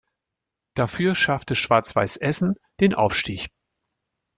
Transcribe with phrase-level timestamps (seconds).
[0.75, 3.51] Dafür schaffte Schwarz-Weiß Essen den Aufstieg.